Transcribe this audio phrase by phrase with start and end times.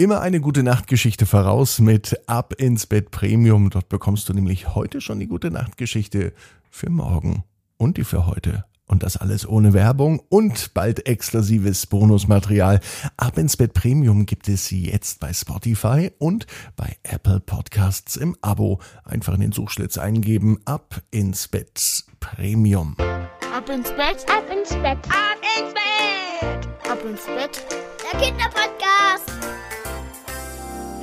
[0.00, 3.68] Immer eine gute Nachtgeschichte voraus mit Ab ins Bett Premium.
[3.68, 6.34] Dort bekommst du nämlich heute schon die gute Nachtgeschichte
[6.70, 7.42] für morgen
[7.78, 8.64] und die für heute.
[8.86, 12.78] Und das alles ohne Werbung und bald exklusives Bonusmaterial.
[13.16, 16.46] Ab ins Bett Premium gibt es jetzt bei Spotify und
[16.76, 18.78] bei Apple Podcasts im Abo.
[19.02, 20.60] Einfach in den Suchschlitz eingeben.
[20.64, 22.94] Ab ins Bett Premium.
[23.52, 27.66] Ab ins Bett, ab ins Bett, ab ins Bett, ab ins Bett.
[28.12, 29.57] Der Kinderpodcast.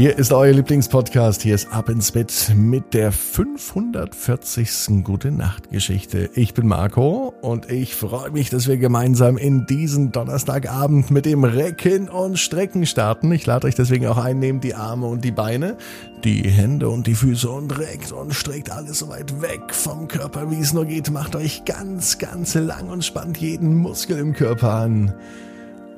[0.00, 1.42] Hier ist euer Lieblingspodcast.
[1.42, 5.04] Hier ist Ab ins Bett mit der 540.
[5.04, 6.30] Gute Nacht Geschichte.
[6.32, 11.44] Ich bin Marco und ich freue mich, dass wir gemeinsam in diesen Donnerstagabend mit dem
[11.44, 13.30] Recken und Strecken starten.
[13.30, 15.76] Ich lade euch deswegen auch ein, nehmt die Arme und die Beine,
[16.24, 20.50] die Hände und die Füße und reckt und streckt alles so weit weg vom Körper,
[20.50, 21.10] wie es nur geht.
[21.10, 25.12] Macht euch ganz, ganz lang und spannt jeden Muskel im Körper an.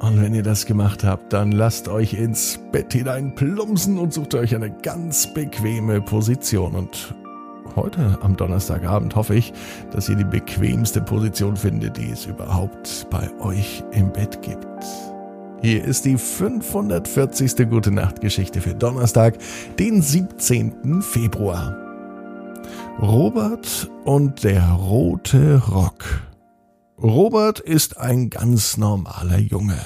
[0.00, 4.34] Und wenn ihr das gemacht habt, dann lasst euch ins Bett hinein plumpsen und sucht
[4.34, 6.74] euch eine ganz bequeme Position.
[6.74, 7.14] Und
[7.76, 9.52] heute am Donnerstagabend hoffe ich,
[9.92, 14.66] dass ihr die bequemste Position findet, die es überhaupt bei euch im Bett gibt.
[15.62, 17.70] Hier ist die 540.
[17.70, 19.38] Gute Nacht Geschichte für Donnerstag,
[19.78, 21.00] den 17.
[21.00, 21.74] Februar.
[23.00, 26.04] Robert und der rote Rock.
[27.04, 29.78] Robert ist ein ganz normaler Junge.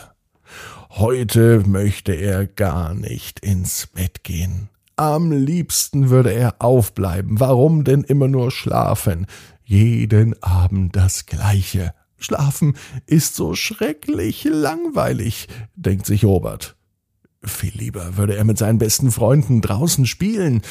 [0.90, 4.68] Heute möchte er gar nicht ins Bett gehen.
[4.94, 7.40] Am liebsten würde er aufbleiben.
[7.40, 9.26] Warum denn immer nur schlafen?
[9.64, 11.92] Jeden Abend das Gleiche.
[12.18, 16.76] Schlafen ist so schrecklich langweilig, denkt sich Robert.
[17.42, 20.62] Viel lieber würde er mit seinen besten Freunden draußen spielen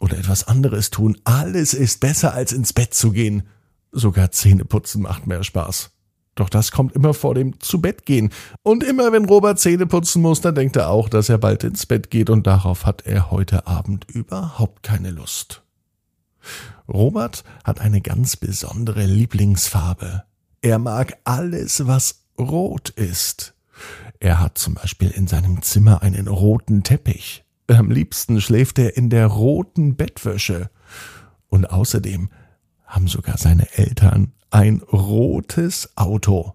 [0.00, 1.18] oder etwas anderes tun.
[1.24, 3.42] Alles ist besser, als ins Bett zu gehen.
[3.92, 5.90] Sogar Zähneputzen macht mehr Spaß.
[6.34, 8.30] Doch das kommt immer vor dem Zubettgehen.
[8.62, 11.86] Und immer wenn Robert Zähne putzen muss, dann denkt er auch, dass er bald ins
[11.86, 15.62] Bett geht und darauf hat er heute Abend überhaupt keine Lust.
[16.88, 20.24] Robert hat eine ganz besondere Lieblingsfarbe.
[20.62, 23.54] Er mag alles, was rot ist.
[24.18, 27.44] Er hat zum Beispiel in seinem Zimmer einen roten Teppich.
[27.68, 30.70] Am liebsten schläft er in der roten Bettwäsche.
[31.48, 32.30] Und außerdem
[32.90, 36.54] haben sogar seine Eltern ein rotes Auto.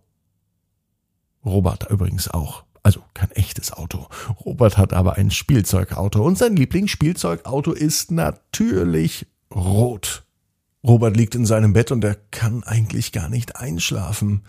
[1.45, 2.63] Robert übrigens auch.
[2.83, 4.07] Also kein echtes Auto.
[4.45, 10.23] Robert hat aber ein Spielzeugauto und sein Lieblingsspielzeugauto ist natürlich rot.
[10.83, 14.43] Robert liegt in seinem Bett und er kann eigentlich gar nicht einschlafen.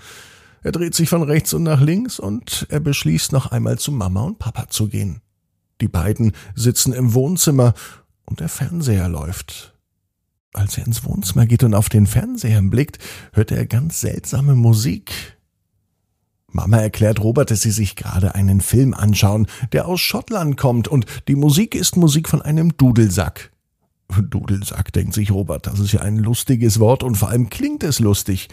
[0.63, 4.23] Er dreht sich von rechts und nach links und er beschließt noch einmal zu Mama
[4.23, 5.23] und Papa zu gehen.
[5.81, 7.73] Die beiden sitzen im Wohnzimmer
[8.25, 9.76] und der Fernseher läuft.
[10.57, 12.99] Als er ins Wohnzimmer geht und auf den Fernseher blickt,
[13.35, 15.37] hört er ganz seltsame Musik.
[16.51, 21.05] Mama erklärt Robert, dass sie sich gerade einen Film anschauen, der aus Schottland kommt, und
[21.29, 23.53] die Musik ist Musik von einem Dudelsack.
[24.31, 27.99] Dudelsack, denkt sich Robert, das ist ja ein lustiges Wort und vor allem klingt es
[27.99, 28.49] lustig.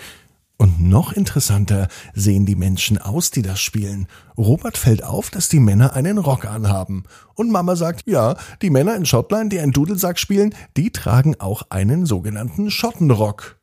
[0.58, 4.08] Und noch interessanter sehen die Menschen aus, die das spielen.
[4.38, 7.03] Robert fällt auf, dass die Männer einen Rock anhaben.
[7.36, 11.64] Und Mama sagt, ja, die Männer in Schottland, die einen Dudelsack spielen, die tragen auch
[11.69, 13.58] einen sogenannten Schottenrock.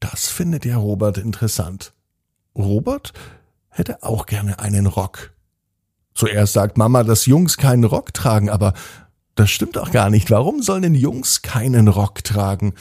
[0.00, 1.92] Das findet ja Robert interessant.
[2.54, 3.12] Robert
[3.68, 5.32] hätte auch gerne einen Rock.
[6.14, 8.72] Zuerst sagt Mama, dass Jungs keinen Rock tragen, aber
[9.34, 10.30] das stimmt doch gar nicht.
[10.30, 12.72] Warum sollen denn Jungs keinen Rock tragen?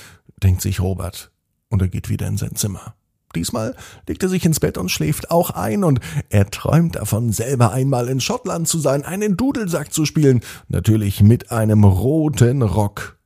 [0.42, 1.32] denkt sich Robert.
[1.70, 2.96] Und er geht wieder in sein Zimmer.
[3.36, 3.76] Diesmal
[4.08, 8.08] legt er sich ins Bett und schläft auch ein und er träumt davon, selber einmal
[8.08, 13.20] in Schottland zu sein, einen Dudelsack zu spielen, natürlich mit einem roten Rock.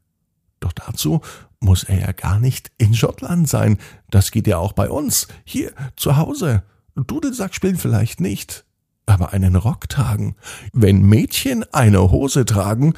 [0.59, 1.21] Doch dazu
[1.59, 3.77] muss er ja gar nicht in Schottland sein.
[4.09, 6.63] Das geht ja auch bei uns, hier zu Hause.
[6.95, 8.65] Dudelsack spielen vielleicht nicht,
[9.05, 10.35] aber einen Rock tragen.
[10.73, 12.93] Wenn Mädchen eine Hose tragen,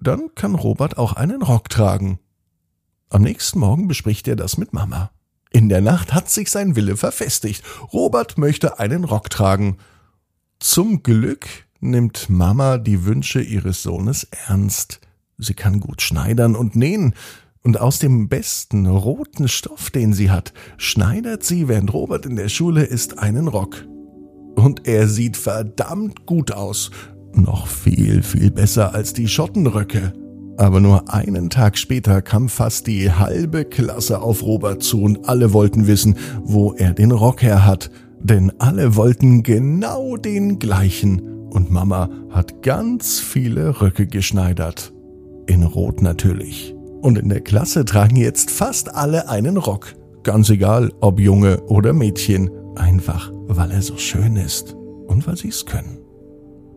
[0.00, 2.18] dann kann Robert auch einen Rock tragen.
[3.10, 5.10] Am nächsten Morgen bespricht er das mit Mama.
[5.54, 7.62] In der Nacht hat sich sein Wille verfestigt.
[7.92, 9.76] Robert möchte einen Rock tragen.
[10.58, 11.46] Zum Glück
[11.78, 15.00] nimmt Mama die Wünsche ihres Sohnes ernst.
[15.38, 17.14] Sie kann gut schneidern und nähen,
[17.62, 22.48] und aus dem besten roten Stoff, den sie hat, schneidert sie, während Robert in der
[22.48, 23.86] Schule ist, einen Rock.
[24.56, 26.90] Und er sieht verdammt gut aus.
[27.32, 30.23] Noch viel, viel besser als die Schottenröcke.
[30.56, 35.52] Aber nur einen Tag später kam fast die halbe Klasse auf Robert zu und alle
[35.52, 37.90] wollten wissen, wo er den Rock her hat.
[38.20, 41.20] Denn alle wollten genau den gleichen.
[41.50, 44.92] Und Mama hat ganz viele Röcke geschneidert.
[45.46, 46.74] In Rot natürlich.
[47.02, 49.94] Und in der Klasse tragen jetzt fast alle einen Rock.
[50.22, 52.50] Ganz egal, ob Junge oder Mädchen.
[52.76, 54.74] Einfach, weil er so schön ist.
[55.06, 56.03] Und weil sie es können.